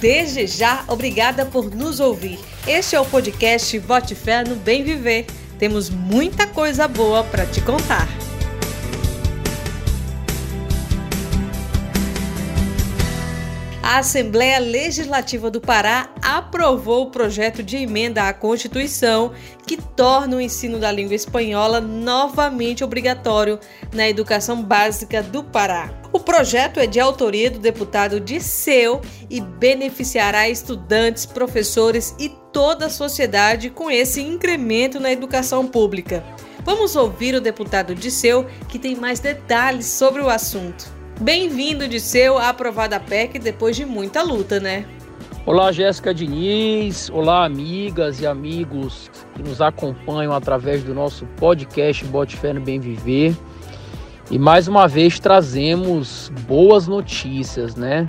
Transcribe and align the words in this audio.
Desde 0.00 0.46
já, 0.46 0.82
obrigada 0.88 1.44
por 1.44 1.74
nos 1.74 2.00
ouvir. 2.00 2.38
Este 2.66 2.96
é 2.96 3.00
o 3.00 3.04
podcast 3.04 3.78
Bote 3.80 4.14
Fé 4.14 4.42
no 4.42 4.56
Bem 4.56 4.82
Viver. 4.82 5.26
Temos 5.58 5.90
muita 5.90 6.46
coisa 6.46 6.88
boa 6.88 7.22
para 7.22 7.44
te 7.44 7.60
contar. 7.60 8.08
A 13.82 13.98
Assembleia 13.98 14.58
Legislativa 14.58 15.50
do 15.50 15.60
Pará 15.60 16.08
aprovou 16.22 17.02
o 17.02 17.10
projeto 17.10 17.62
de 17.62 17.76
emenda 17.76 18.26
à 18.26 18.32
Constituição 18.32 19.32
que 19.66 19.76
torna 19.76 20.36
o 20.36 20.40
ensino 20.40 20.78
da 20.78 20.90
língua 20.90 21.14
espanhola 21.14 21.80
novamente 21.80 22.82
obrigatório 22.82 23.58
na 23.92 24.08
educação 24.08 24.62
básica 24.62 25.22
do 25.22 25.44
Pará. 25.44 25.99
O 26.12 26.18
projeto 26.18 26.80
é 26.80 26.88
de 26.88 26.98
autoria 26.98 27.48
do 27.48 27.60
deputado 27.60 28.18
Disseu 28.18 29.00
e 29.30 29.40
beneficiará 29.40 30.48
estudantes, 30.48 31.24
professores 31.24 32.16
e 32.18 32.28
toda 32.52 32.86
a 32.86 32.90
sociedade 32.90 33.70
com 33.70 33.88
esse 33.88 34.20
incremento 34.20 34.98
na 34.98 35.12
educação 35.12 35.68
pública. 35.68 36.24
Vamos 36.64 36.96
ouvir 36.96 37.36
o 37.36 37.40
deputado 37.40 37.94
Disseu, 37.94 38.44
que 38.68 38.76
tem 38.76 38.96
mais 38.96 39.20
detalhes 39.20 39.86
sobre 39.86 40.20
o 40.20 40.28
assunto. 40.28 40.84
Bem-vindo 41.20 41.86
de 41.86 42.00
seu 42.00 42.38
a 42.38 42.48
aprovada 42.48 42.98
PEC 42.98 43.38
depois 43.38 43.76
de 43.76 43.84
muita 43.84 44.20
luta, 44.20 44.58
né? 44.58 44.86
Olá, 45.46 45.70
Jéssica 45.70 46.12
Diniz. 46.12 47.08
Olá, 47.10 47.44
amigas 47.44 48.20
e 48.20 48.26
amigos 48.26 49.08
que 49.36 49.44
nos 49.44 49.60
acompanham 49.62 50.32
através 50.32 50.82
do 50.82 50.92
nosso 50.92 51.24
podcast 51.36 52.04
Bote 52.06 52.36
Fé 52.36 52.52
no 52.52 52.60
Bem 52.60 52.80
Viver. 52.80 53.36
E 54.30 54.38
mais 54.38 54.68
uma 54.68 54.86
vez 54.86 55.18
trazemos 55.18 56.30
boas 56.46 56.86
notícias, 56.86 57.74
né? 57.74 58.06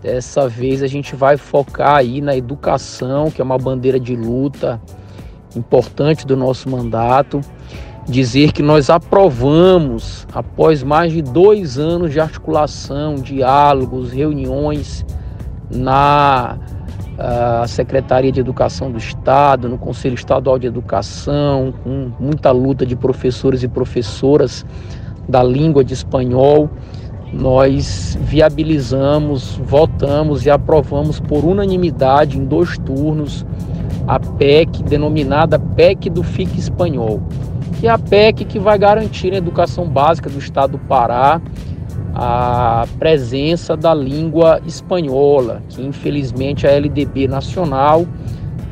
Dessa 0.00 0.48
vez 0.48 0.82
a 0.82 0.86
gente 0.86 1.16
vai 1.16 1.36
focar 1.36 1.96
aí 1.96 2.20
na 2.20 2.36
educação, 2.36 3.30
que 3.30 3.40
é 3.40 3.44
uma 3.44 3.58
bandeira 3.58 3.98
de 3.98 4.14
luta 4.14 4.80
importante 5.56 6.26
do 6.26 6.36
nosso 6.36 6.68
mandato 6.68 7.40
dizer 8.06 8.52
que 8.52 8.62
nós 8.62 8.90
aprovamos, 8.90 10.26
após 10.32 10.82
mais 10.82 11.12
de 11.12 11.22
dois 11.22 11.78
anos 11.78 12.12
de 12.12 12.20
articulação, 12.20 13.14
diálogos, 13.16 14.12
reuniões 14.12 15.04
na 15.70 16.58
uh, 17.14 17.66
Secretaria 17.66 18.30
de 18.30 18.40
Educação 18.40 18.90
do 18.90 18.98
Estado, 18.98 19.68
no 19.68 19.78
Conselho 19.78 20.14
Estadual 20.14 20.58
de 20.58 20.66
Educação, 20.66 21.72
com 21.82 22.12
muita 22.20 22.50
luta 22.50 22.84
de 22.84 22.94
professores 22.94 23.62
e 23.62 23.68
professoras 23.68 24.64
da 25.28 25.42
língua 25.42 25.84
de 25.84 25.94
espanhol, 25.94 26.68
nós 27.32 28.18
viabilizamos, 28.20 29.60
votamos 29.64 30.46
e 30.46 30.50
aprovamos 30.50 31.20
por 31.20 31.44
unanimidade 31.44 32.38
em 32.38 32.44
dois 32.44 32.78
turnos 32.78 33.44
a 34.06 34.20
PEC 34.20 34.82
denominada 34.82 35.58
PEC 35.58 36.10
do 36.10 36.22
FIC 36.22 36.58
Espanhol 36.58 37.22
que 37.84 37.88
é 37.88 37.90
a 37.90 37.98
PEC 37.98 38.46
que 38.46 38.58
vai 38.58 38.78
garantir 38.78 39.30
na 39.30 39.36
educação 39.36 39.86
básica 39.86 40.30
do 40.30 40.38
estado 40.38 40.72
do 40.72 40.78
Pará 40.78 41.38
a 42.14 42.86
presença 42.98 43.76
da 43.76 43.92
língua 43.92 44.58
espanhola, 44.64 45.62
que 45.68 45.82
infelizmente 45.82 46.66
a 46.66 46.70
LDB 46.70 47.28
nacional 47.28 48.06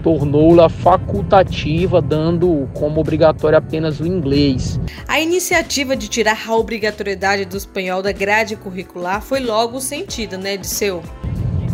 tornou-la 0.02 0.68
facultativa, 0.68 2.02
dando 2.02 2.68
como 2.74 3.00
obrigatório 3.00 3.56
apenas 3.56 4.00
o 4.00 4.06
inglês. 4.06 4.80
A 5.06 5.20
iniciativa 5.20 5.96
de 5.96 6.08
tirar 6.08 6.38
a 6.48 6.56
obrigatoriedade 6.56 7.44
do 7.44 7.56
espanhol 7.56 8.02
da 8.02 8.12
grade 8.12 8.56
curricular 8.56 9.22
foi 9.22 9.40
logo 9.40 9.80
sentida, 9.80 10.36
né, 10.36 10.56
Disseu? 10.56 11.02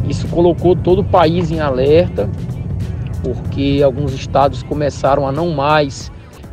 Isso 0.08 0.26
colocou 0.28 0.76
todo 0.76 1.00
o 1.00 1.04
país 1.04 1.50
em 1.50 1.60
alerta, 1.60 2.30
porque 3.22 3.80
alguns 3.84 4.12
estados 4.12 4.62
começaram 4.62 5.26
a 5.26 5.32
não 5.32 5.50
mais 5.50 6.10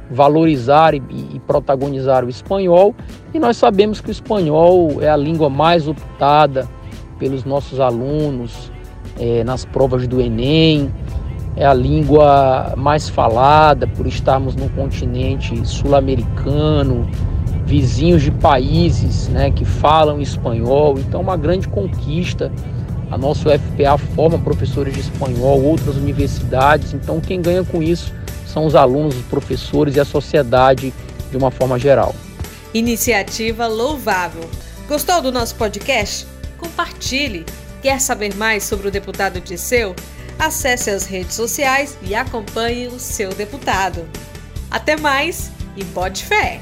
valorizar 0.10 0.94
e, 0.94 1.02
e, 1.34 1.40
protagonizar 1.48 2.24
o 2.24 2.30
espanhol, 2.30 2.94
e 3.34 3.40
nós 3.40 3.58
sabemos 3.58 4.02
que 4.02 4.10
o 4.10 4.12
espanhol 4.12 5.02
é 5.02 5.10
a 5.10 5.18
língua 5.18 5.50
mais 5.50 5.88
optada 5.88 6.68
pelos 7.18 7.44
nossos 7.44 7.80
alunos 7.80 8.72
é, 9.20 9.44
nas 9.44 9.66
provas 9.66 10.08
do 10.08 10.22
Enem, 10.22 10.92
é 11.56 11.66
a 11.66 11.74
língua 11.74 12.74
mais 12.76 13.08
falada 13.08 13.88
por 13.88 14.06
estarmos 14.06 14.56
num 14.56 14.68
continente 14.70 15.66
sul-americano, 15.66 17.10
vizinhos 17.66 18.22
de 18.22 18.32
países 18.32 19.30
né, 19.30 19.50
que 19.50 19.64
falam 19.64 20.22
espanhol, 20.22 21.00
então 21.00 21.22
uma 21.22 21.38
grande 21.38 21.68
conquista. 21.68 22.52
A 23.10 23.18
nossa 23.18 23.50
UFPA 23.50 23.98
forma 24.16 24.38
professores 24.40 24.94
de 24.94 25.00
espanhol, 25.00 25.64
outras 25.64 25.96
universidades, 25.96 26.94
então 26.94 27.22
quem 27.22 27.42
ganha 27.42 27.64
com 27.64 27.82
isso 27.82 28.14
são 28.48 28.66
os 28.66 28.76
alunos, 28.76 29.16
os 29.16 29.26
professores 29.26 29.96
e 29.96 30.00
a 30.00 30.06
sociedade 30.06 30.94
de 31.30 31.38
uma 31.38 31.52
forma 31.52 31.78
geral. 31.78 32.16
Iniciativa 32.74 33.68
louvável. 33.68 34.50
Gostou 34.88 35.22
do 35.22 35.32
nosso 35.32 35.56
podcast? 35.56 36.28
Compartilhe. 36.58 37.46
Quer 37.82 38.02
saber 38.02 38.36
mais 38.36 38.64
sobre 38.64 38.88
o 38.88 38.92
deputado 38.92 39.40
Disseu? 39.40 39.96
Acesse 40.40 40.90
as 40.90 41.06
redes 41.06 41.36
sociais 41.36 41.98
e 42.02 42.14
acompanhe 42.14 42.88
o 42.88 43.00
seu 43.00 43.30
deputado. 43.34 44.08
Até 44.70 44.96
mais 44.98 45.52
e 45.76 45.84
bote 45.84 46.26
fé! 46.26 46.60